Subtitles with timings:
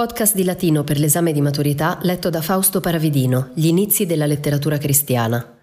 [0.00, 4.78] Podcast di latino per l'esame di maturità letto da Fausto Paravidino, Gli inizi della letteratura
[4.78, 5.58] cristiana.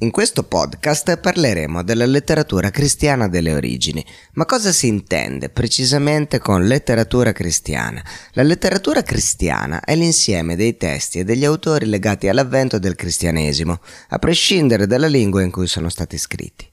[0.00, 4.04] In questo podcast parleremo della letteratura cristiana delle origini.
[4.32, 8.02] Ma cosa si intende precisamente con letteratura cristiana?
[8.32, 14.18] La letteratura cristiana è l'insieme dei testi e degli autori legati all'avvento del cristianesimo, a
[14.18, 16.68] prescindere dalla lingua in cui sono stati scritti.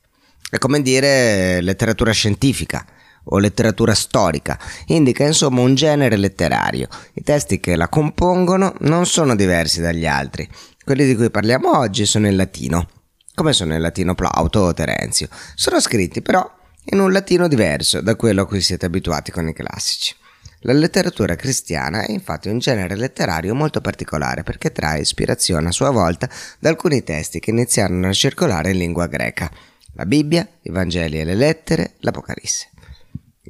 [0.50, 2.84] È come dire letteratura scientifica
[3.26, 6.88] o letteratura storica, indica insomma un genere letterario.
[7.14, 10.50] I testi che la compongono non sono diversi dagli altri.
[10.84, 12.88] Quelli di cui parliamo oggi sono in latino,
[13.36, 15.28] come sono in latino Plauto o Terenzio.
[15.56, 16.50] Sono scritti però
[16.86, 20.16] in un latino diverso da quello a cui siete abituati con i classici.
[20.64, 25.90] La letteratura cristiana è infatti un genere letterario molto particolare perché trae ispirazione a sua
[25.90, 29.50] volta da alcuni testi che iniziarono a circolare in lingua greca.
[29.94, 32.71] La Bibbia, i Vangeli e le lettere, l'Apocalisse.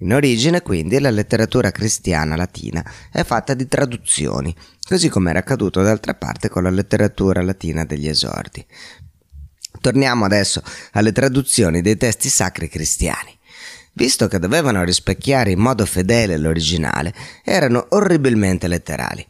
[0.01, 4.55] In origine, quindi, la letteratura cristiana latina è fatta di traduzioni,
[4.87, 8.65] così come era accaduto d'altra parte con la letteratura latina degli esordi.
[9.79, 10.63] Torniamo adesso
[10.93, 13.37] alle traduzioni dei testi sacri cristiani.
[13.93, 17.13] Visto che dovevano rispecchiare in modo fedele l'originale,
[17.43, 19.25] erano orribilmente letterali.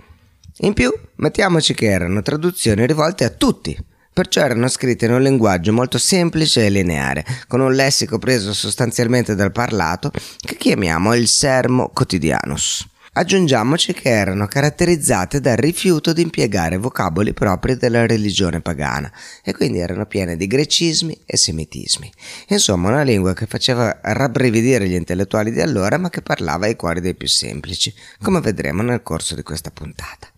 [0.60, 3.78] In più, mettiamoci che erano traduzioni rivolte a tutti,
[4.14, 9.36] perciò erano scritte in un linguaggio molto semplice e lineare, con un lessico preso sostanzialmente
[9.36, 12.90] dal parlato che chiamiamo il sermo quotidianus.
[13.14, 19.12] Aggiungiamoci che erano caratterizzate dal rifiuto di impiegare vocaboli propri della religione pagana
[19.44, 22.10] e quindi erano piene di grecismi e semitismi.
[22.48, 27.02] Insomma, una lingua che faceva rabbrividire gli intellettuali di allora ma che parlava ai cuori
[27.02, 30.31] dei più semplici, come vedremo nel corso di questa puntata.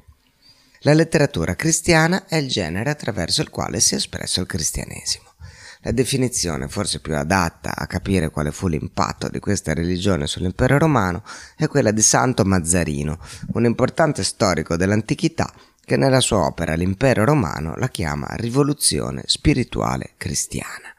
[0.86, 5.32] La letteratura cristiana è il genere attraverso il quale si è espresso il cristianesimo.
[5.84, 11.24] La definizione forse più adatta a capire quale fu l'impatto di questa religione sull'impero romano
[11.56, 13.18] è quella di Santo Mazzarino,
[13.54, 15.50] un importante storico dell'antichità
[15.86, 20.94] che nella sua opera L'impero romano la chiama rivoluzione spirituale cristiana.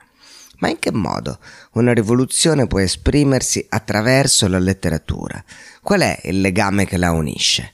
[0.61, 1.39] Ma in che modo
[1.73, 5.45] una rivoluzione può esprimersi attraverso la letteratura?
[5.83, 7.74] Qual è il legame che la unisce?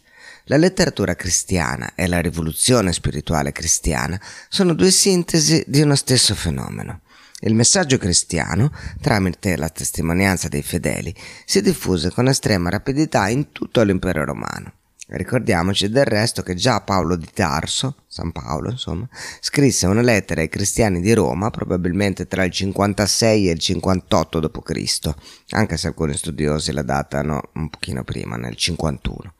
[0.51, 7.03] La letteratura cristiana e la rivoluzione spirituale cristiana sono due sintesi di uno stesso fenomeno.
[7.43, 13.81] Il messaggio cristiano, tramite la testimonianza dei fedeli, si diffuse con estrema rapidità in tutto
[13.83, 14.73] l'impero romano.
[15.11, 20.49] Ricordiamoci del resto che già Paolo di Tarso, San Paolo insomma, scrisse una lettera ai
[20.49, 25.15] cristiani di Roma probabilmente tra il 56 e il 58 d.C.,
[25.51, 29.35] anche se alcuni studiosi la datano un pochino prima, nel 51.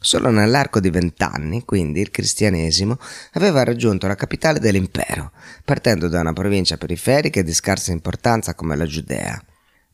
[0.00, 2.98] Solo nell'arco di vent'anni, quindi, il cristianesimo
[3.32, 5.32] aveva raggiunto la capitale dell'impero,
[5.64, 9.42] partendo da una provincia periferica e di scarsa importanza come la Giudea.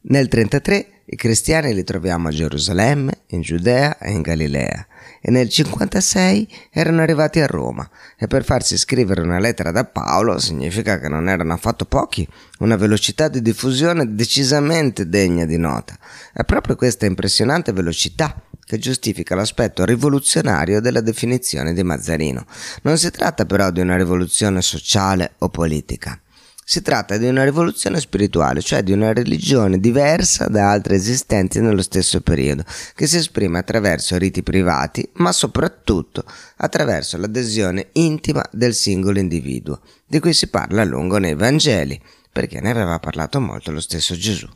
[0.07, 4.87] Nel 33 i cristiani li troviamo a Gerusalemme, in Giudea e in Galilea,
[5.27, 10.39] e nel 56 erano arrivati a Roma, e per farsi scrivere una lettera da Paolo
[10.39, 15.97] significa che non erano affatto pochi, una velocità di diffusione decisamente degna di nota.
[16.31, 22.45] È proprio questa impressionante velocità che giustifica l'aspetto rivoluzionario della definizione di Mazzarino.
[22.83, 26.21] Non si tratta però di una rivoluzione sociale o politica.
[26.67, 31.83] Si tratta di una rivoluzione spirituale, cioè di una religione diversa da altre esistenti nello
[31.83, 32.65] stesso periodo,
[32.95, 36.25] che si esprime attraverso riti privati, ma soprattutto
[36.57, 42.01] attraverso l'adesione intima del singolo individuo, di cui si parla a lungo nei Vangeli,
[42.33, 44.49] perché ne aveva parlato molto lo stesso Gesù.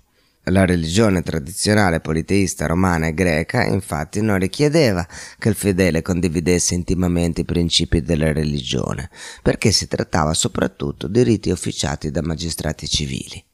[0.51, 5.07] La religione tradizionale politeista romana e greca infatti non richiedeva
[5.39, 9.11] che il fedele condividesse intimamente i principi della religione,
[9.43, 13.45] perché si trattava soprattutto di riti officiati da magistrati civili.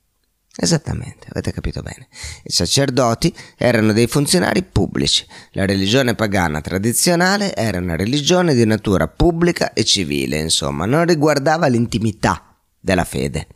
[0.56, 2.06] Esattamente, avete capito bene.
[2.44, 9.08] I sacerdoti erano dei funzionari pubblici, la religione pagana tradizionale era una religione di natura
[9.08, 13.48] pubblica e civile, insomma, non riguardava l'intimità della fede.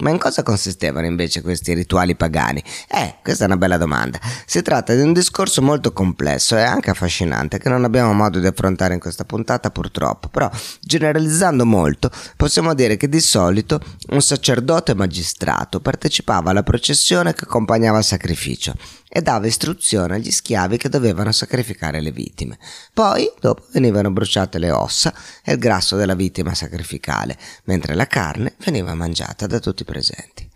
[0.00, 2.62] Ma in cosa consistevano invece questi rituali pagani?
[2.88, 4.20] Eh, questa è una bella domanda.
[4.46, 8.46] Si tratta di un discorso molto complesso e anche affascinante che non abbiamo modo di
[8.46, 10.50] affrontare in questa puntata purtroppo, però
[10.80, 13.80] generalizzando molto possiamo dire che di solito
[14.10, 18.74] un sacerdote magistrato partecipava alla processione che accompagnava il sacrificio
[19.08, 22.58] e dava istruzione agli schiavi che dovevano sacrificare le vittime.
[22.92, 28.54] Poi, dopo, venivano bruciate le ossa e il grasso della vittima sacrificale, mentre la carne
[28.64, 30.48] veniva mangiata da tutti i presenti.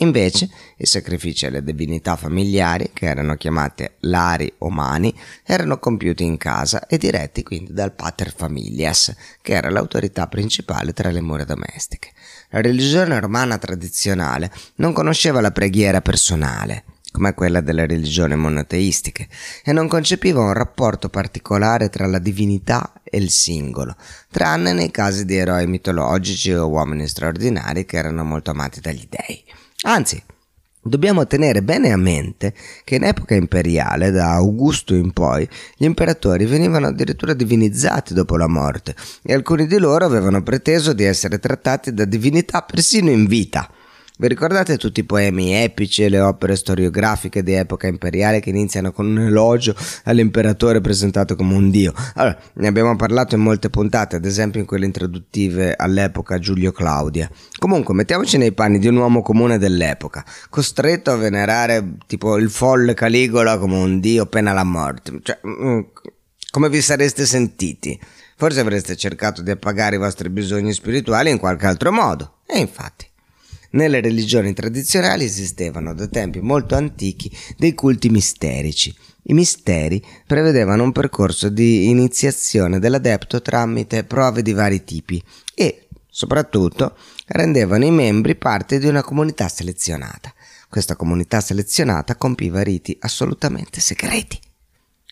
[0.00, 6.36] Invece, i sacrifici alle divinità familiari, che erano chiamate lari o mani, erano compiuti in
[6.36, 12.10] casa e diretti quindi dal pater familias, che era l'autorità principale tra le mura domestiche.
[12.50, 16.84] La religione romana tradizionale non conosceva la preghiera personale,
[17.16, 19.26] come quella delle religioni monoteistiche,
[19.64, 23.96] e non concepiva un rapporto particolare tra la divinità e il singolo,
[24.30, 29.42] tranne nei casi di eroi mitologici o uomini straordinari che erano molto amati dagli dei.
[29.84, 30.22] Anzi,
[30.86, 32.54] Dobbiamo tenere bene a mente
[32.84, 38.46] che in epoca imperiale, da Augusto in poi, gli imperatori venivano addirittura divinizzati dopo la
[38.46, 43.68] morte e alcuni di loro avevano preteso di essere trattati da divinità persino in vita.
[44.18, 48.90] Vi ricordate tutti i poemi epici e le opere storiografiche di epoca imperiale che iniziano
[48.90, 49.74] con un elogio
[50.04, 51.92] all'imperatore presentato come un dio?
[52.14, 57.30] Allora, ne abbiamo parlato in molte puntate, ad esempio in quelle introduttive all'epoca Giulio Claudia.
[57.58, 62.94] Comunque, mettiamoci nei panni di un uomo comune dell'epoca, costretto a venerare tipo il folle
[62.94, 65.20] Caligola come un dio pena la morte.
[65.22, 65.80] Cioè, mm,
[66.50, 68.00] come vi sareste sentiti?
[68.34, 72.38] Forse avreste cercato di appagare i vostri bisogni spirituali in qualche altro modo.
[72.46, 73.08] E infatti.
[73.70, 78.94] Nelle religioni tradizionali esistevano da tempi molto antichi dei culti misterici.
[79.28, 85.22] I misteri prevedevano un percorso di iniziazione dell'adepto tramite prove di vari tipi
[85.54, 86.96] e, soprattutto,
[87.26, 90.32] rendevano i membri parte di una comunità selezionata.
[90.68, 94.38] Questa comunità selezionata compiva riti assolutamente segreti.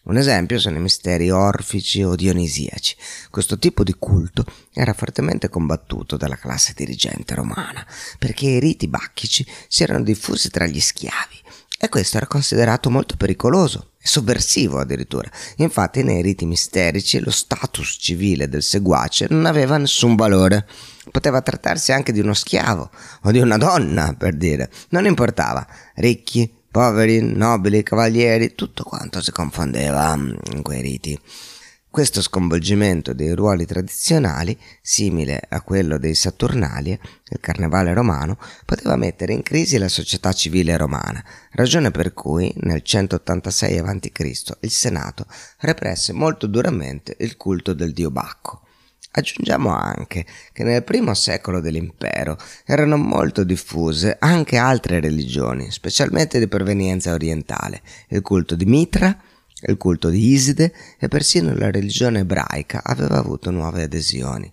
[0.05, 2.95] Un esempio sono i misteri orfici o dionisiaci.
[3.31, 7.87] Questo tipo di culto era fortemente combattuto dalla classe dirigente romana,
[8.19, 11.43] perché i riti bacchici si erano diffusi tra gli schiavi
[11.79, 15.31] e questo era considerato molto pericoloso e sovversivo addirittura.
[15.57, 20.67] Infatti nei riti misterici lo status civile del seguace non aveva nessun valore.
[21.11, 22.91] Poteva trattarsi anche di uno schiavo
[23.23, 24.71] o di una donna, per dire.
[24.91, 25.67] Non importava.
[25.95, 31.17] Ricchi, poveri, nobili, cavalieri, tutto quanto si confondeva mm, in quei riti.
[31.89, 36.99] Questo sconvolgimento dei ruoli tradizionali, simile a quello dei Saturnalie,
[37.29, 42.83] il carnevale romano, poteva mettere in crisi la società civile romana, ragione per cui nel
[42.83, 44.57] 186 a.C.
[44.59, 45.27] il Senato
[45.61, 48.64] represse molto duramente il culto del dio Bacco.
[49.17, 56.49] Aggiungiamo anche che nel primo secolo dell'impero erano molto diffuse anche altre religioni, specialmente di
[56.49, 59.17] provenienza orientale, il culto di Mitra,
[59.67, 64.53] il culto di Iside e persino la religione ebraica aveva avuto nuove adesioni.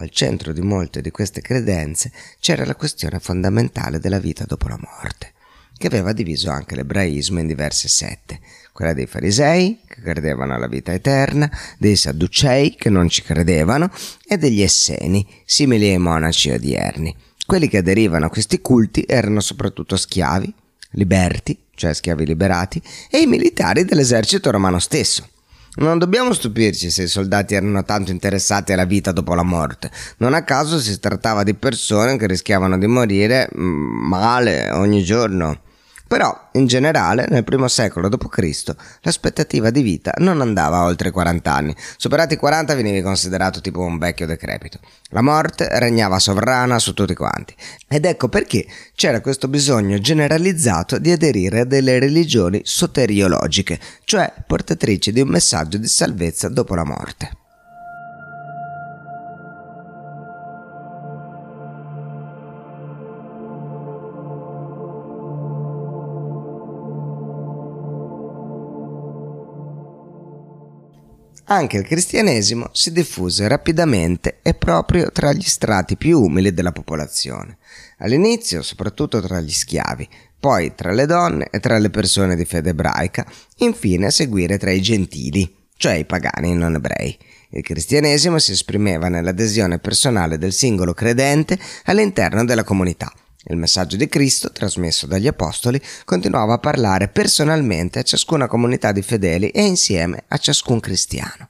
[0.00, 2.10] Al centro di molte di queste credenze
[2.40, 5.34] c'era la questione fondamentale della vita dopo la morte
[5.78, 8.40] che aveva diviso anche l'ebraismo in diverse sette,
[8.72, 13.90] quella dei farisei, che credevano alla vita eterna, dei sadducei, che non ci credevano,
[14.26, 17.14] e degli esseni, simili ai monaci odierni.
[17.46, 20.52] Quelli che aderivano a questi culti erano soprattutto schiavi,
[20.90, 25.26] liberti, cioè schiavi liberati, e i militari dell'esercito romano stesso.
[25.76, 29.90] Non dobbiamo stupirci se i soldati erano tanto interessati alla vita dopo la morte.
[30.16, 35.60] Non a caso si trattava di persone che rischiavano di morire mm, male ogni giorno.
[36.08, 41.76] Però, in generale, nel primo secolo d.C., l'aspettativa di vita non andava oltre 40 anni.
[41.98, 44.78] Superati i 40 venivi considerato tipo un vecchio decrepito.
[45.10, 47.54] La morte regnava sovrana su tutti quanti.
[47.86, 55.12] Ed ecco perché c'era questo bisogno generalizzato di aderire a delle religioni soteriologiche, cioè portatrici
[55.12, 57.47] di un messaggio di salvezza dopo la morte.
[71.50, 77.56] Anche il cristianesimo si diffuse rapidamente e proprio tra gli strati più umili della popolazione.
[77.98, 80.06] All'inizio soprattutto tra gli schiavi,
[80.38, 83.24] poi tra le donne e tra le persone di fede ebraica,
[83.58, 87.16] infine a seguire tra i gentili, cioè i pagani non ebrei.
[87.48, 93.10] Il cristianesimo si esprimeva nell'adesione personale del singolo credente all'interno della comunità
[93.48, 99.02] il messaggio di Cristo, trasmesso dagli Apostoli, continuava a parlare personalmente a ciascuna comunità di
[99.02, 101.48] fedeli e insieme a ciascun cristiano.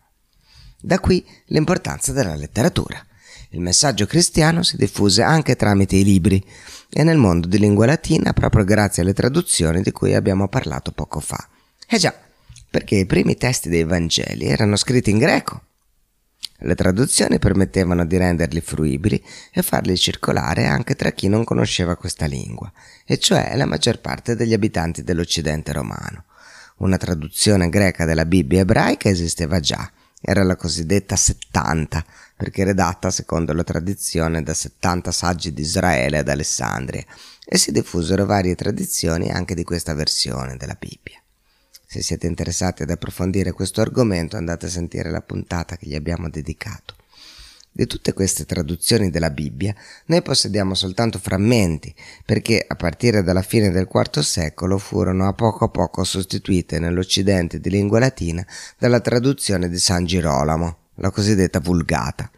[0.80, 3.04] Da qui l'importanza della letteratura.
[3.50, 6.44] Il messaggio cristiano si diffuse anche tramite i libri
[6.90, 11.20] e nel mondo di lingua latina proprio grazie alle traduzioni di cui abbiamo parlato poco
[11.20, 11.48] fa.
[11.88, 12.14] Eh già,
[12.70, 15.62] perché i primi testi dei Vangeli erano scritti in greco.
[16.60, 19.22] Le traduzioni permettevano di renderli fruibili
[19.52, 22.72] e farli circolare anche tra chi non conosceva questa lingua,
[23.06, 26.24] e cioè la maggior parte degli abitanti dell'Occidente romano.
[26.78, 29.88] Una traduzione greca della Bibbia ebraica esisteva già,
[30.20, 32.04] era la cosiddetta 70,
[32.36, 37.04] perché redatta secondo la tradizione da 70 saggi di Israele ad Alessandria,
[37.46, 41.22] e si diffusero varie tradizioni anche di questa versione della Bibbia.
[41.90, 46.28] Se siete interessati ad approfondire questo argomento andate a sentire la puntata che gli abbiamo
[46.28, 46.94] dedicato.
[47.72, 51.94] Di tutte queste traduzioni della Bibbia noi possediamo soltanto frammenti,
[52.26, 57.58] perché a partire dalla fine del IV secolo furono a poco a poco sostituite nell'Occidente
[57.58, 62.30] di lingua latina dalla traduzione di San Girolamo, la cosiddetta Vulgata.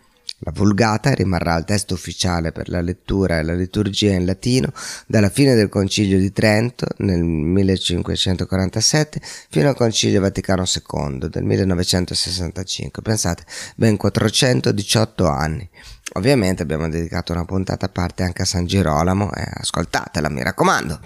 [0.42, 4.72] La Vulgata rimarrà il testo ufficiale per la lettura e la liturgia in latino
[5.06, 9.20] dalla fine del Concilio di Trento nel 1547
[9.50, 13.02] fino al Concilio Vaticano II del 1965.
[13.02, 13.44] Pensate,
[13.76, 15.68] ben 418 anni.
[16.14, 21.00] Ovviamente abbiamo dedicato una puntata a parte anche a San Girolamo e ascoltatela, mi raccomando.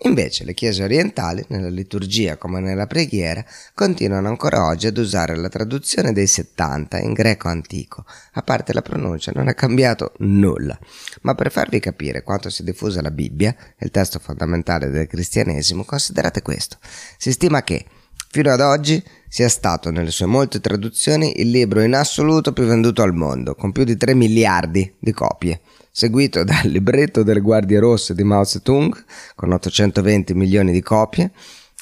[0.00, 5.48] Invece le chiese orientali, nella liturgia come nella preghiera, continuano ancora oggi ad usare la
[5.48, 10.78] traduzione dei 70 in greco antico, a parte la pronuncia non è cambiato nulla.
[11.22, 16.42] Ma per farvi capire quanto si diffusa la Bibbia, il testo fondamentale del cristianesimo, considerate
[16.42, 16.76] questo.
[17.16, 17.86] Si stima che,
[18.28, 23.00] fino ad oggi, sia stato nelle sue molte traduzioni il libro in assoluto più venduto
[23.00, 25.60] al mondo, con più di 3 miliardi di copie
[25.96, 29.02] seguito dal libretto delle Guardie Rosse di Mao Zedong
[29.34, 31.30] con 820 milioni di copie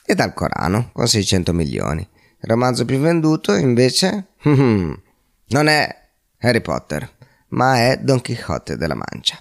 [0.06, 2.00] e dal Corano con 600 milioni.
[2.00, 6.02] Il romanzo più venduto invece non è
[6.38, 7.10] Harry Potter,
[7.48, 9.36] ma è Don Quixote della Mancia.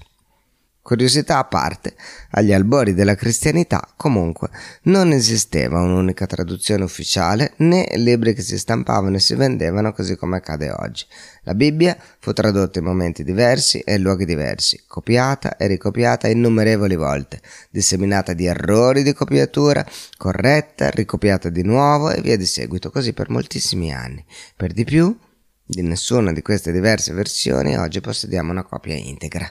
[0.84, 1.96] Curiosità a parte,
[2.32, 4.50] agli albori della cristianità comunque
[4.84, 10.36] non esisteva un'unica traduzione ufficiale né libri che si stampavano e si vendevano così come
[10.36, 11.06] accade oggi.
[11.44, 16.98] La Bibbia fu tradotta in momenti diversi e in luoghi diversi, copiata e ricopiata innumerevoli
[16.98, 19.86] volte, disseminata di errori di copiatura,
[20.18, 24.22] corretta, ricopiata di nuovo e via di seguito, così per moltissimi anni.
[24.54, 25.18] Per di più,
[25.64, 29.50] di nessuna di queste diverse versioni oggi possediamo una copia integra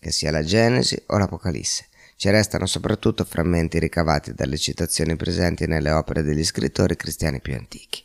[0.00, 1.86] che sia la Genesi o l'Apocalisse.
[2.16, 8.02] Ci restano soprattutto frammenti ricavati dalle citazioni presenti nelle opere degli scrittori cristiani più antichi.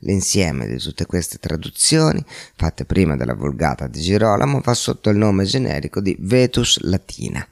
[0.00, 2.24] L'insieme di tutte queste traduzioni,
[2.56, 7.46] fatte prima della Vulgata di Girolamo, va sotto il nome generico di Vetus Latina.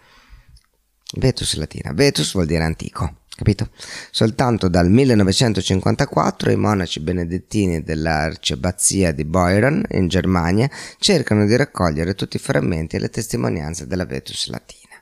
[1.17, 1.93] Vetus Latina.
[1.93, 3.71] Vetus vuol dire antico capito?
[4.11, 10.69] Soltanto dal 1954 i monaci benedettini dell'arciabbazia di Boiron in Germania
[10.99, 14.95] cercano di raccogliere tutti i frammenti e le testimonianze della Vetus latina.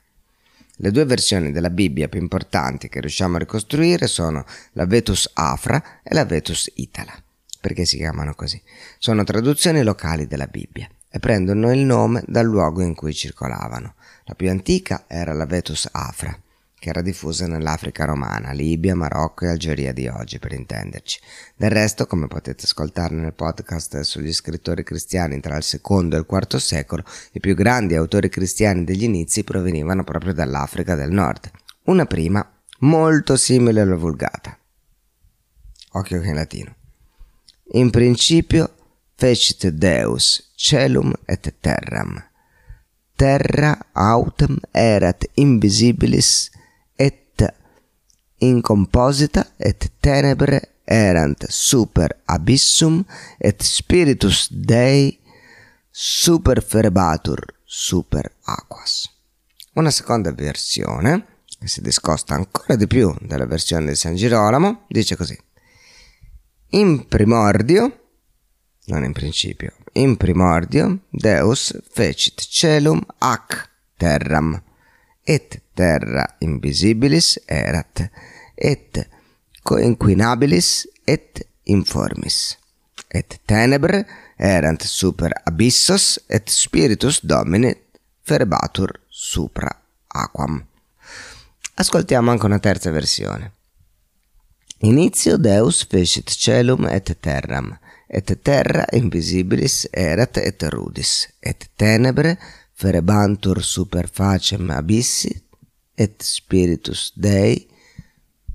[0.75, 6.01] Le due versioni della Bibbia più importanti che riusciamo a ricostruire sono la Vetus Afra
[6.03, 7.19] e la Vetus Itala.
[7.59, 8.61] Perché si chiamano così?
[8.99, 13.95] Sono traduzioni locali della Bibbia e prendono il nome dal luogo in cui circolavano.
[14.25, 16.39] La più antica era la Vetus Afra,
[16.79, 21.19] che era diffusa nell'Africa romana, Libia, Marocco e Algeria di oggi, per intenderci.
[21.55, 26.25] Del resto, come potete ascoltare nel podcast sugli scrittori cristiani tra il secondo e il
[26.25, 31.49] quarto secolo, i più grandi autori cristiani degli inizi provenivano proprio dall'Africa del Nord.
[31.85, 32.47] Una prima,
[32.79, 34.55] molto simile alla Vulgata.
[35.93, 36.75] Occhio che in latino.
[37.71, 38.75] In principio
[39.15, 42.23] fecit Deus celum et terram.
[43.15, 46.51] Terra autem erat invisibilis
[48.39, 53.03] in composita et tenebre erant super abyssum
[53.37, 55.19] et spiritus Dei
[55.89, 59.09] super ferbatur super aquas.
[59.73, 65.15] Una seconda versione, che si discosta ancora di più dalla versione di San Girolamo, dice
[65.15, 65.37] così.
[66.69, 67.99] In primordio,
[68.85, 74.61] non in principio, in primordio Deus fecit celum ac terram
[75.27, 78.07] et terra invisibilis erat,
[78.55, 79.03] et
[79.67, 82.55] coinquinabilis et informis,
[83.11, 84.05] et tenebre
[84.39, 87.73] erant super abyssos, et spiritus domini
[88.23, 89.71] ferbatur supra
[90.07, 90.61] aquam.
[91.75, 93.51] Ascoltiamo anche una terza versione.
[94.81, 97.71] Inizio Deus fecit celum et terram,
[98.07, 102.37] et terra invisibilis erat et rudis, et tenebre
[102.77, 105.31] ferebantur super facem abissi
[105.95, 107.65] et spiritus Dei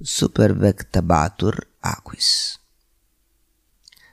[0.00, 2.60] supervectabatur aquis.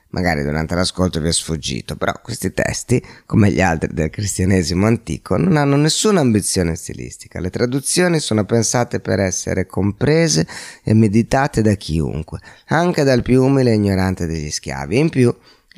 [0.08, 5.36] Magari durante l'ascolto vi è sfuggito, però questi testi, come gli altri del cristianesimo antico,
[5.36, 7.38] non hanno nessuna ambizione stilistica.
[7.38, 10.44] Le traduzioni sono pensate per essere comprese
[10.82, 14.98] e meditate da chiunque, anche dal più umile e ignorante degli schiavi.
[14.98, 15.32] In più,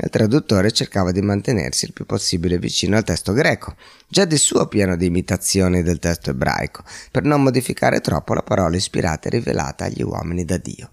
[0.05, 3.77] il traduttore cercava di mantenersi il più possibile vicino al testo greco,
[4.09, 8.77] già di suo pieno di imitazioni del testo ebraico, per non modificare troppo la parola
[8.77, 10.91] ispirata e rivelata agli uomini da Dio.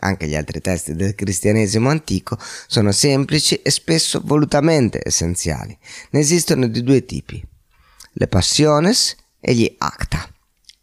[0.00, 2.36] Anche gli altri testi del cristianesimo antico
[2.66, 5.76] sono semplici e spesso volutamente essenziali.
[6.10, 7.42] Ne esistono di due tipi,
[8.12, 10.28] le passiones e gli acta.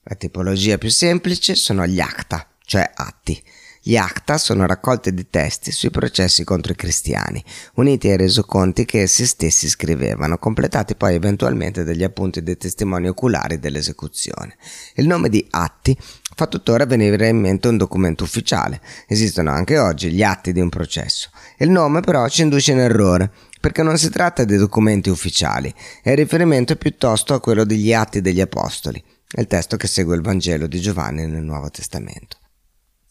[0.03, 3.41] La tipologia più semplice sono gli acta, cioè atti.
[3.87, 7.43] Gli acta sono raccolte di testi sui processi contro i cristiani,
[7.75, 13.59] uniti ai resoconti che essi stessi scrivevano, completati poi eventualmente dagli appunti dei testimoni oculari
[13.59, 14.57] dell'esecuzione.
[14.95, 15.95] Il nome di atti
[16.35, 18.81] fa tuttora venire in mente un documento ufficiale.
[19.07, 21.29] Esistono anche oggi gli atti di un processo.
[21.59, 26.15] Il nome però ci induce in errore, perché non si tratta di documenti ufficiali, è
[26.15, 29.03] riferimento piuttosto a quello degli atti degli Apostoli,
[29.37, 32.34] il testo che segue il Vangelo di Giovanni nel Nuovo Testamento.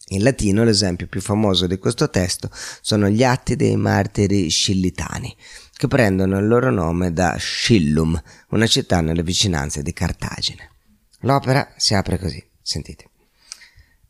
[0.09, 5.35] In latino l'esempio più famoso di questo testo sono gli atti dei martiri scillitani,
[5.73, 10.69] che prendono il loro nome da Scillum, una città nelle vicinanze di Cartagine.
[11.21, 13.09] L'opera si apre così, sentite.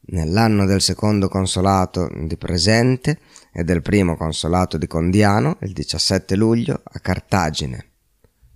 [0.07, 3.19] Nell'anno del secondo consolato di Presente
[3.53, 7.91] e del primo consolato di Condiano, il 17 luglio, a Cartagine,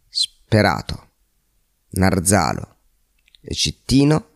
[0.10, 1.08] Sperato,
[1.92, 2.76] Narzalo
[3.40, 4.28] e Cittino,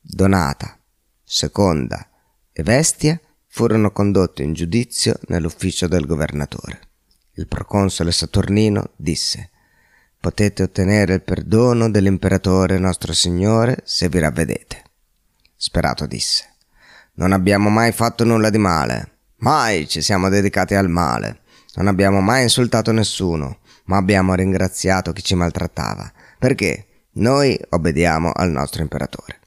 [0.00, 0.76] Donata,
[1.22, 2.10] Seconda
[2.58, 6.80] e Vestia furono condotti in giudizio nell'ufficio del governatore.
[7.32, 9.50] Il proconsole Saturnino disse
[10.18, 14.84] Potete ottenere il perdono dell'imperatore nostro Signore se vi ravvedete.
[15.54, 16.54] Sperato disse
[17.16, 21.40] Non abbiamo mai fatto nulla di male, mai ci siamo dedicati al male,
[21.74, 26.86] non abbiamo mai insultato nessuno, ma abbiamo ringraziato chi ci maltrattava, perché
[27.16, 29.40] noi obbediamo al nostro imperatore.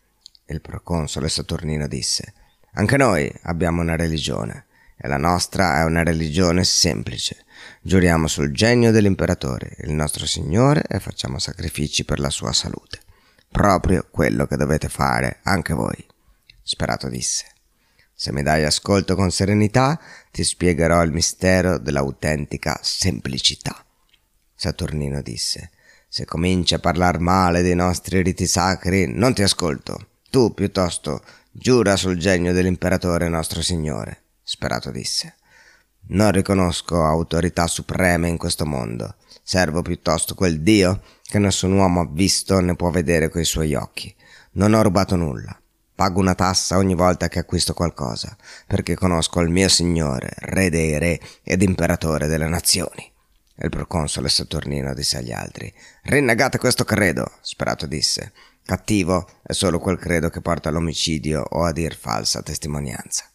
[0.46, 2.34] Il proconsole Saturnino disse
[2.80, 4.68] anche noi abbiamo una religione
[4.98, 7.44] e la nostra è una religione semplice.
[7.82, 13.02] Giuriamo sul genio dell'imperatore, il nostro Signore, e facciamo sacrifici per la sua salute.
[13.52, 16.08] Proprio quello che dovete fare anche voi.
[16.64, 17.48] Sperato disse.
[18.14, 20.00] Se mi dai ascolto con serenità,
[20.32, 23.86] ti spiegherò il mistero dell'autentica semplicità.
[24.56, 25.72] Saturnino disse.
[26.08, 30.08] Se cominci a parlar male dei nostri riti sacri, non ti ascolto.
[30.30, 31.24] Tu, piuttosto,
[31.62, 35.36] Giura sul genio dell'imperatore nostro Signore, Sperato disse.
[36.08, 39.16] Non riconosco autorità supreme in questo mondo.
[39.44, 44.16] Servo piuttosto quel Dio che nessun uomo ha visto né può vedere coi suoi occhi.
[44.52, 45.60] Non ho rubato nulla.
[45.94, 50.98] Pago una tassa ogni volta che acquisto qualcosa, perché conosco il mio Signore, Re dei
[50.98, 53.12] Re ed Imperatore delle nazioni.
[53.54, 55.72] E il proconsole Saturnino disse agli altri:
[56.04, 58.32] Rinnegate questo credo, Sperato disse.
[58.70, 63.26] Cattivo è solo quel credo che porta all'omicidio o a dir falsa testimonianza.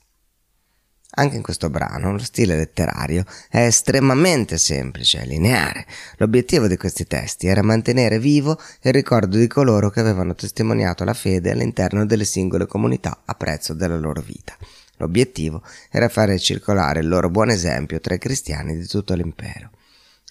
[1.16, 5.86] Anche in questo brano lo stile letterario è estremamente semplice e lineare.
[6.18, 11.14] L'obiettivo di questi testi era mantenere vivo il ricordo di coloro che avevano testimoniato la
[11.14, 14.56] fede all'interno delle singole comunità a prezzo della loro vita.
[14.98, 19.70] L'obiettivo era fare circolare il loro buon esempio tra i cristiani di tutto l'impero.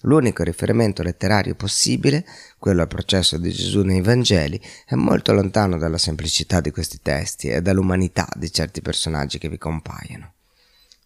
[0.04, 2.26] L'unico riferimento letterario possibile,
[2.58, 7.48] quello al processo di Gesù nei Vangeli, è molto lontano dalla semplicità di questi testi
[7.48, 10.32] e dall'umanità di certi personaggi che vi compaiono.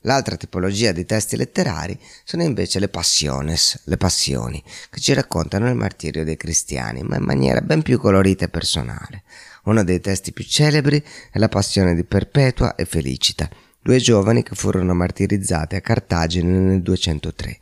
[0.02, 5.76] L'altra tipologia di testi letterari sono invece le passiones, le passioni, che ci raccontano il
[5.76, 9.22] martirio dei cristiani, ma in maniera ben più colorita e personale.
[9.64, 13.48] Uno dei testi più celebri è la passione di Perpetua e Felicita,
[13.80, 17.58] due giovani che furono martirizzate a Cartagine nel 203.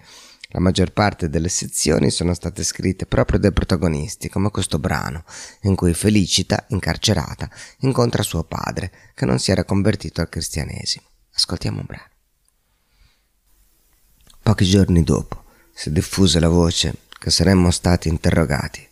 [0.57, 5.25] La maggior parte delle sezioni sono state scritte proprio dai protagonisti, come questo brano,
[5.65, 11.05] in cui Felicita, incarcerata, incontra suo padre, che non si era convertito al cristianesimo.
[11.35, 12.09] Ascoltiamo un brano.
[14.43, 18.89] Pochi giorni dopo si diffuse la voce che saremmo stati interrogati.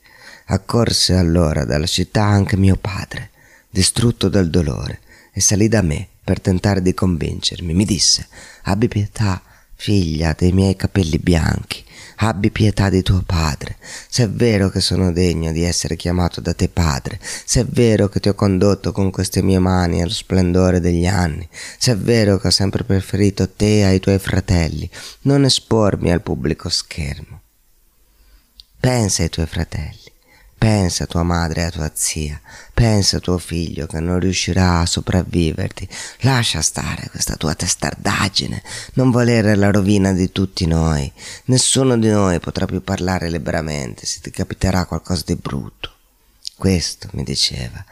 [0.49, 3.31] Accorse allora dalla città anche mio padre,
[3.71, 5.01] distrutto dal dolore,
[5.33, 7.73] e salì da me per tentare di convincermi.
[7.73, 8.29] Mi disse,
[8.65, 9.41] abbi pietà,
[9.85, 11.85] Figlia dei miei capelli bianchi,
[12.17, 13.77] abbi pietà di tuo padre,
[14.09, 18.09] se è vero che sono degno di essere chiamato da te padre, se è vero
[18.09, 22.39] che ti ho condotto con queste mie mani allo splendore degli anni, se è vero
[22.39, 24.89] che ho sempre preferito te ai tuoi fratelli,
[25.25, 27.43] non espormi al pubblico schermo.
[28.81, 30.04] Pensa ai tuoi fratelli,
[30.65, 32.41] Pensa a tua madre e a tua zia,
[32.73, 35.87] pensa a tuo figlio che non riuscirà a sopravviverti.
[36.21, 38.63] Lascia stare questa tua testardaggine,
[38.95, 41.13] non volere la rovina di tutti noi.
[41.45, 45.93] Nessuno di noi potrà più parlare liberamente se ti capiterà qualcosa di brutto.
[46.57, 47.85] Questo mi diceva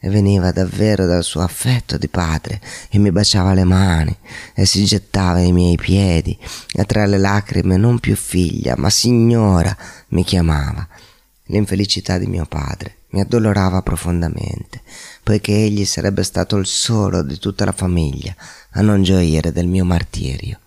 [0.00, 2.60] e veniva davvero dal suo affetto di padre
[2.90, 4.18] e mi baciava le mani
[4.52, 6.36] e si gettava ai miei piedi
[6.72, 9.76] e tra le lacrime non più figlia ma signora
[10.08, 10.88] mi chiamava.
[11.46, 14.82] L'infelicità di mio padre mi addolorava profondamente,
[15.22, 18.34] poiché egli sarebbe stato il solo di tutta la famiglia
[18.70, 20.58] a non gioire del mio martirio.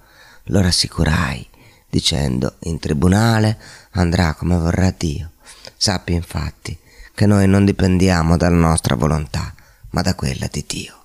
[0.46, 1.48] Lo rassicurai,
[1.90, 3.60] dicendo in tribunale
[3.92, 5.32] andrà come vorrà Dio.
[5.76, 6.78] Sappi infatti
[7.14, 9.54] che noi non dipendiamo dalla nostra volontà,
[9.90, 11.04] ma da quella di Dio.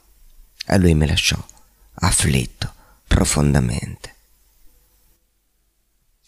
[0.67, 1.37] E lui mi lasciò,
[1.95, 2.73] afflitto
[3.09, 4.15] profondamente.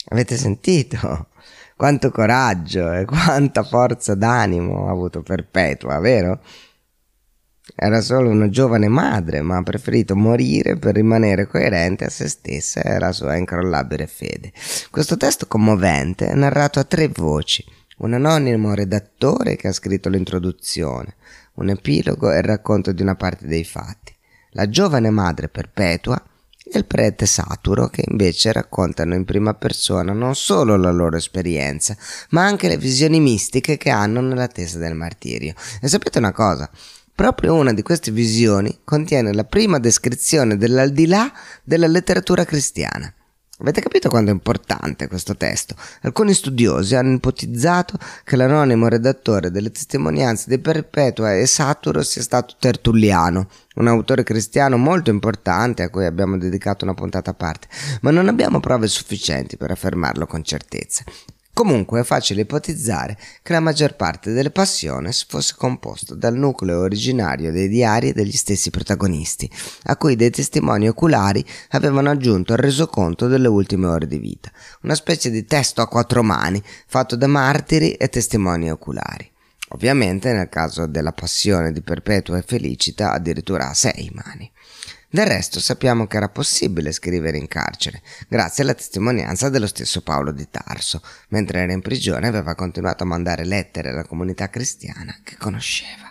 [0.09, 1.29] Avete sentito?
[1.77, 6.41] Quanto coraggio e quanta forza d'animo ha avuto Perpetua, vero?
[7.75, 12.81] Era solo una giovane madre, ma ha preferito morire per rimanere coerente a se stessa
[12.81, 14.55] e alla sua incrollabile fede.
[14.91, 17.63] Questo testo commovente è narrato a tre voci
[17.99, 21.17] un anonimo redattore che ha scritto l'introduzione,
[21.57, 24.17] un epilogo e il racconto di una parte dei fatti,
[24.53, 26.23] la giovane madre perpetua
[26.69, 31.97] e il prete saturo che invece raccontano in prima persona non solo la loro esperienza,
[32.31, 35.55] ma anche le visioni mistiche che hanno nell'attesa del martirio.
[35.81, 36.69] E sapete una cosa?
[37.15, 43.13] Proprio una di queste visioni contiene la prima descrizione dell'aldilà della letteratura cristiana.
[43.59, 45.75] Avete capito quanto è importante questo testo?
[46.03, 52.57] Alcuni studiosi hanno ipotizzato che l'anonimo redattore delle testimonianze di Perpetua e Saturo sia stato
[52.59, 57.69] Tertulliano, un autore cristiano molto importante a cui abbiamo dedicato una puntata a parte,
[58.03, 61.03] ma non abbiamo prove sufficienti per affermarlo con certezza.
[61.57, 67.51] Comunque è facile ipotizzare che la maggior parte delle Passiones fosse composto dal nucleo originario
[67.51, 69.51] dei diari degli stessi protagonisti,
[69.85, 74.95] a cui dei testimoni oculari avevano aggiunto il resoconto delle ultime ore di vita, una
[74.95, 79.33] specie di testo a quattro mani fatto da martiri e testimoni oculari.
[79.71, 84.53] Ovviamente nel caso della passione di Perpetua e Felicita addirittura a sei mani.
[85.09, 90.33] Del resto sappiamo che era possibile scrivere in carcere, grazie alla testimonianza dello stesso Paolo
[90.33, 91.01] di Tarso.
[91.29, 96.06] Mentre era in prigione aveva continuato a mandare lettere alla comunità cristiana che conosceva.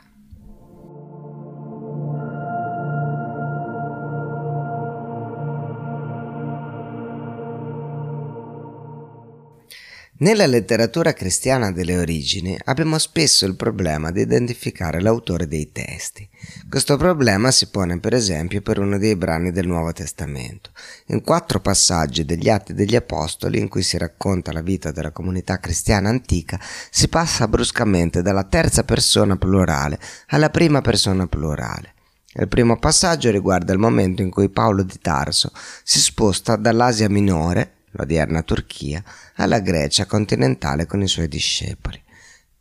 [10.17, 16.25] Nella letteratura cristiana delle origini abbiamo spesso il problema di identificare l'autore dei testi.
[16.69, 20.69] Questo problema si pone per esempio per uno dei brani del Nuovo Testamento.
[21.07, 25.59] In quattro passaggi degli Atti degli Apostoli in cui si racconta la vita della comunità
[25.59, 31.93] cristiana antica si passa bruscamente dalla terza persona plurale alla prima persona plurale.
[32.35, 35.51] Il primo passaggio riguarda il momento in cui Paolo di Tarso
[35.83, 39.03] si sposta dall'Asia minore l'odierna Turchia,
[39.35, 42.01] alla Grecia continentale con i suoi discepoli.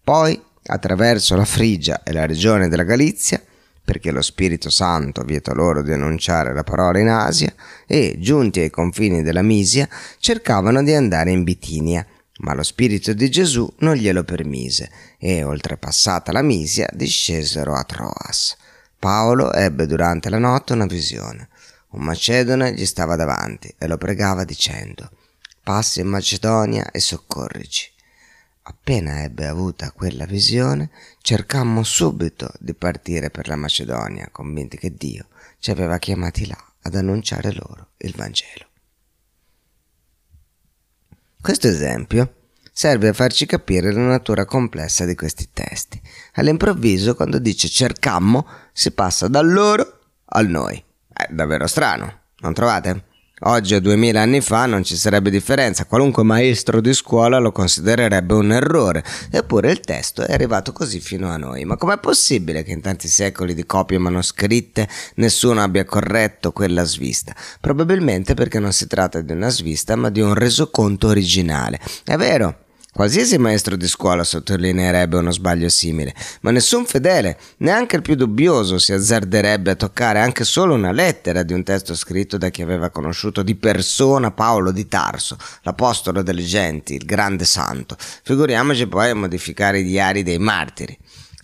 [0.03, 3.43] Poi, attraverso la Frigia e la regione della Galizia,
[3.85, 7.53] perché lo Spirito Santo vieta loro di annunciare la parola in Asia,
[7.87, 12.05] e, giunti ai confini della Misia, cercavano di andare in Bitinia,
[12.39, 18.57] ma lo Spirito di Gesù non glielo permise, e, oltrepassata la Misia, discesero a Troas.
[18.99, 21.49] Paolo ebbe durante la notte una visione.
[21.91, 25.11] Un macedone gli stava davanti e lo pregava dicendo
[25.65, 27.91] passi in Macedonia e soccorrici.
[28.67, 35.29] Appena ebbe avuta quella visione, cercammo subito di partire per la Macedonia, convinti che Dio
[35.59, 38.67] ci aveva chiamati là ad annunciare loro il Vangelo.
[41.41, 46.01] Questo esempio serve a farci capire la natura complessa di questi testi.
[46.35, 50.83] All'improvviso, quando dice cercammo, si passa dal loro al noi.
[51.09, 53.13] È davvero strano, non trovate?
[53.47, 58.53] Oggi duemila anni fa non ci sarebbe differenza, qualunque maestro di scuola lo considererebbe un
[58.53, 61.67] errore, eppure il testo è arrivato così fino a noi.
[61.67, 67.35] Ma com'è possibile che in tanti secoli di copie manoscritte nessuno abbia corretto quella svista?
[67.61, 71.79] Probabilmente perché non si tratta di una svista ma di un resoconto originale.
[72.03, 72.64] È vero,
[72.95, 78.79] Qualsiasi maestro di scuola sottolineerebbe uno sbaglio simile, ma nessun fedele, neanche il più dubbioso,
[78.79, 82.91] si azzarderebbe a toccare anche solo una lettera di un testo scritto da chi aveva
[82.91, 87.97] conosciuto di persona Paolo di Tarso, l'apostolo delle genti, il grande santo.
[87.99, 90.97] Figuriamoci poi a modificare i diari dei martiri.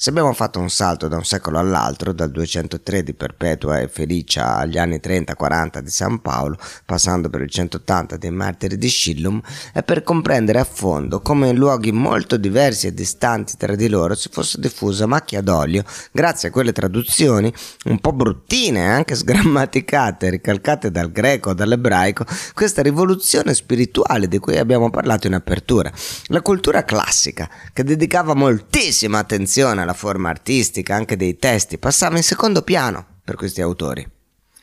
[0.03, 4.57] Se abbiamo fatto un salto da un secolo all'altro, dal 203 di Perpetua e Felicia
[4.57, 9.39] agli anni 30-40 di San Paolo, passando per il 180 dei martiri di Scillum,
[9.75, 14.15] è per comprendere a fondo come in luoghi molto diversi e distanti tra di loro
[14.15, 17.53] si fosse diffusa macchia d'olio, grazie a quelle traduzioni
[17.85, 24.57] un po' bruttine, anche sgrammaticate, ricalcate dal greco o dall'ebraico, questa rivoluzione spirituale di cui
[24.57, 25.93] abbiamo parlato in apertura.
[26.29, 32.17] La cultura classica, che dedicava moltissima attenzione alla la forma artistica anche dei testi passava
[32.17, 34.07] in secondo piano per questi autori.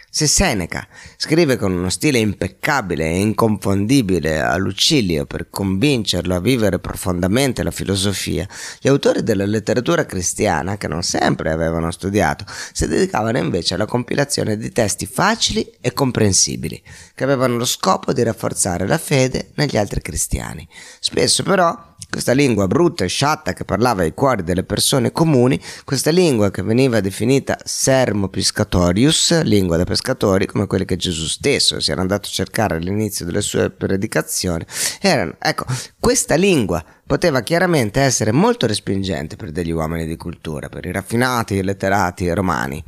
[0.09, 0.87] Se Seneca
[1.17, 7.71] scrive con uno stile impeccabile e inconfondibile a Lucilio per convincerlo a vivere profondamente la
[7.71, 8.47] filosofia,
[8.79, 14.57] gli autori della letteratura cristiana, che non sempre avevano studiato, si dedicavano invece alla compilazione
[14.57, 16.81] di testi facili e comprensibili,
[17.13, 20.67] che avevano lo scopo di rafforzare la fede negli altri cristiani.
[20.99, 26.09] Spesso però questa lingua brutta e sciatta che parlava ai cuori delle persone comuni, questa
[26.09, 31.91] lingua che veniva definita sermo piscatorius, lingua da pescatori, come quelle che Gesù stesso si
[31.91, 34.65] era andato a cercare all'inizio delle sue predicazioni,
[35.01, 35.65] erano, ecco,
[35.99, 41.61] questa lingua poteva chiaramente essere molto respingente per degli uomini di cultura, per i raffinati,
[41.61, 42.83] letterati romani.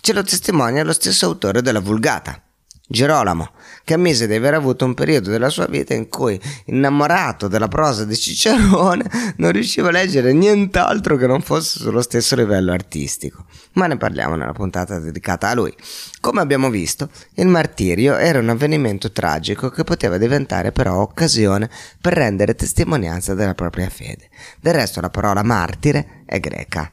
[0.00, 2.43] Ce lo testimonia lo stesso autore della Vulgata.
[2.86, 3.48] Girolamo,
[3.82, 8.04] che ammise di aver avuto un periodo della sua vita in cui, innamorato della prosa
[8.04, 13.46] di Cicerone, non riusciva a leggere nient'altro che non fosse sullo stesso livello artistico.
[13.72, 15.74] Ma ne parliamo nella puntata dedicata a lui.
[16.20, 22.12] Come abbiamo visto, il martirio era un avvenimento tragico che poteva diventare però occasione per
[22.12, 24.28] rendere testimonianza della propria fede.
[24.60, 26.92] Del resto la parola martire è greca,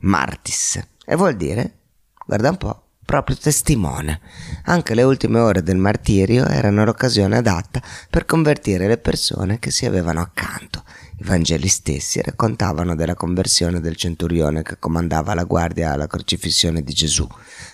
[0.00, 1.78] martis, e vuol dire,
[2.26, 4.20] guarda un po', proprio testimone.
[4.64, 9.86] Anche le ultime ore del martirio erano l'occasione adatta per convertire le persone che si
[9.86, 10.84] avevano accanto.
[11.16, 16.92] I Vangeli stessi raccontavano della conversione del centurione che comandava la guardia alla crocifissione di
[16.92, 17.26] Gesù.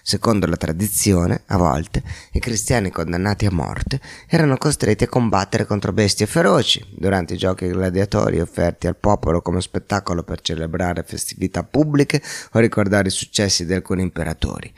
[0.05, 5.93] Secondo la tradizione, a volte, i cristiani condannati a morte erano costretti a combattere contro
[5.93, 12.23] bestie feroci durante i giochi gladiatori offerti al popolo come spettacolo per celebrare festività pubbliche
[12.53, 14.73] o ricordare i successi di alcuni imperatori.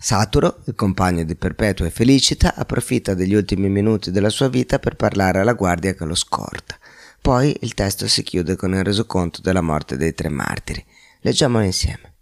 [0.00, 4.94] Saturo, il compagno di Perpetua e Felicita, approfitta degli ultimi minuti della sua vita per
[4.94, 6.78] parlare alla guardia che lo scorta.
[7.20, 10.86] Poi il testo si chiude con il resoconto della morte dei tre martiri.
[11.22, 12.14] Leggiamolo insieme.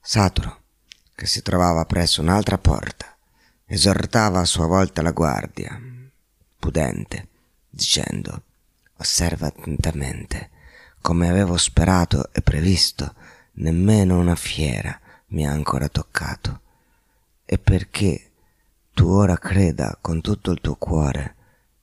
[0.00, 0.62] Saturo,
[1.16, 3.16] che si trovava presso un'altra porta,
[3.66, 5.76] esortava a sua volta la guardia,
[6.60, 7.28] pudente,
[7.68, 8.42] dicendo
[8.98, 10.50] Osserva attentamente,
[11.02, 13.14] come avevo sperato e previsto,
[13.54, 16.60] nemmeno una fiera mi ha ancora toccato
[17.44, 18.30] e perché
[18.92, 21.34] tu ora creda con tutto il tuo cuore,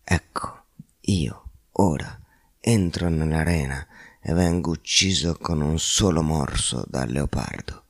[0.04, 0.64] ecco,
[1.02, 2.20] io ora
[2.60, 3.86] entro nell'arena
[4.20, 7.84] e vengo ucciso con un solo morso dal leopardo.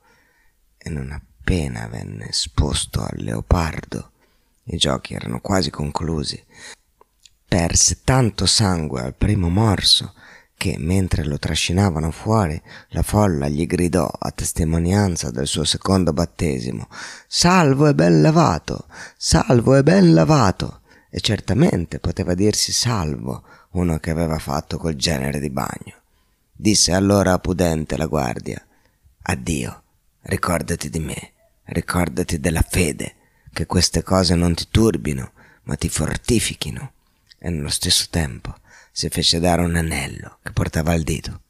[0.76, 4.10] E non appena venne esposto al leopardo,
[4.64, 6.42] i giochi erano quasi conclusi,
[7.46, 10.14] perse tanto sangue al primo morso
[10.64, 16.88] che, mentre lo trascinavano fuori, la folla gli gridò a testimonianza del suo secondo battesimo
[17.28, 18.86] Salvo e ben lavato,
[19.18, 20.80] salvo e ben lavato.
[21.10, 26.00] E certamente poteva dirsi salvo uno che aveva fatto quel genere di bagno.
[26.50, 28.64] Disse allora a Pudente la guardia
[29.20, 29.82] Addio,
[30.22, 31.32] ricordati di me,
[31.64, 33.16] ricordati della fede,
[33.52, 35.32] che queste cose non ti turbino,
[35.64, 36.92] ma ti fortifichino.
[37.38, 38.54] E nello stesso tempo
[38.96, 41.40] si fece dare un anello che portava al dito,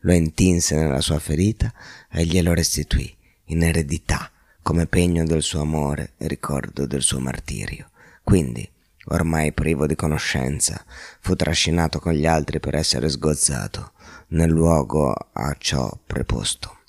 [0.00, 1.72] lo intinse nella sua ferita
[2.10, 7.88] e glielo restituì in eredità come pegno del suo amore e ricordo del suo martirio.
[8.22, 8.70] Quindi,
[9.06, 10.84] ormai privo di conoscenza,
[11.20, 13.92] fu trascinato con gli altri per essere sgozzato
[14.28, 16.80] nel luogo a ciò preposto.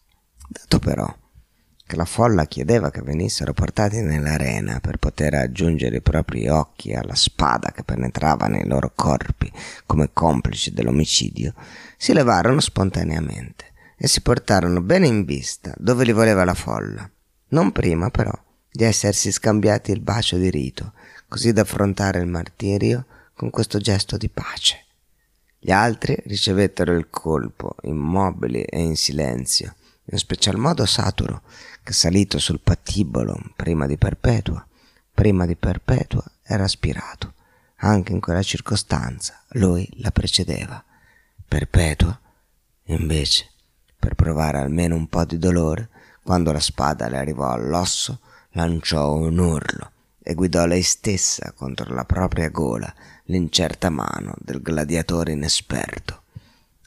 [0.46, 1.08] Dato però
[1.92, 7.16] che la folla chiedeva che venissero portati nell'arena per poter aggiungere i propri occhi alla
[7.16, 9.52] spada che penetrava nei loro corpi
[9.86, 11.54] come complici dell'omicidio,
[11.98, 17.10] si levarono spontaneamente e si portarono bene in vista dove li voleva la folla,
[17.50, 18.32] non prima però
[18.72, 20.94] di essersi scambiati il bacio di rito,
[21.28, 24.86] così da affrontare il martirio con questo gesto di pace.
[25.60, 29.76] Gli altri ricevettero il colpo, immobili e in silenzio,
[30.06, 31.42] in special modo Saturo,
[31.90, 34.66] salito sul patibolo prima di Perpetua,
[35.14, 37.34] prima di Perpetua era aspirato.
[37.84, 40.84] Anche in quella circostanza lui la precedeva.
[41.48, 42.18] Perpetua,
[42.86, 43.50] invece,
[43.98, 45.90] per provare almeno un po' di dolore,
[46.24, 48.20] quando la spada le arrivò all'osso,
[48.52, 49.92] lanciò un urlo
[50.24, 52.94] e guidò lei stessa contro la propria gola
[53.26, 56.24] l'incerta mano del gladiatore inesperto.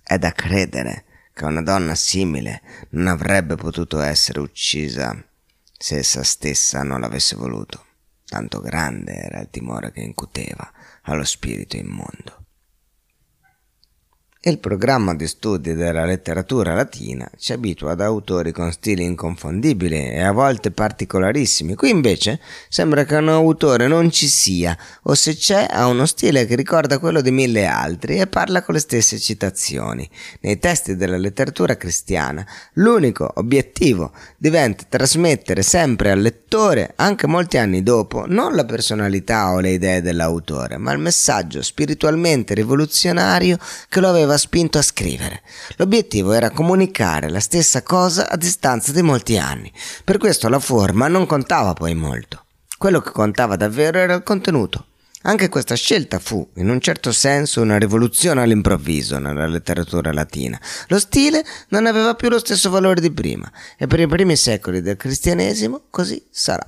[0.03, 1.05] È da credere
[1.35, 5.21] che una donna simile non avrebbe potuto essere uccisa
[5.77, 7.85] se essa stessa non l'avesse voluto.
[8.25, 12.44] Tanto grande era il timore che incuteva allo spirito immondo.
[14.47, 20.21] Il programma di studi della letteratura latina ci abitua ad autori con stili inconfondibili e
[20.21, 21.75] a volte particolarissimi.
[21.75, 26.45] Qui invece sembra che un autore non ci sia, o se c'è ha uno stile
[26.45, 30.07] che ricorda quello di mille altri e parla con le stesse citazioni.
[30.41, 36.44] Nei testi della letteratura cristiana l'unico obiettivo diventa trasmettere sempre al lettore,
[36.95, 42.55] anche molti anni dopo, non la personalità o le idee dell'autore, ma il messaggio spiritualmente
[42.55, 45.43] rivoluzionario che lo aveva spinto a scrivere.
[45.77, 49.73] L'obiettivo era comunicare la stessa cosa a distanza di molti anni.
[50.05, 52.45] Per questo la forma non contava poi molto.
[52.79, 54.85] Quello che contava davvero era il contenuto.
[55.27, 60.61] Anche questa scelta fu, in un certo senso, una rivoluzione all'improvviso nella letteratura latina.
[60.89, 64.83] Lo stile non aveva più lo stesso valore di prima e per i primi secoli
[64.83, 66.67] del cristianesimo così sarà.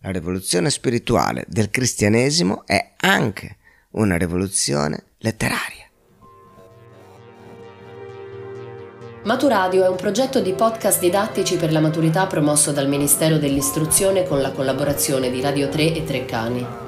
[0.00, 3.58] La rivoluzione spirituale del cristianesimo è anche
[3.90, 5.84] una rivoluzione letteraria.
[9.24, 14.40] Maturadio è un progetto di podcast didattici per la maturità promosso dal Ministero dell'Istruzione con
[14.40, 16.87] la collaborazione di Radio 3 e Treccani.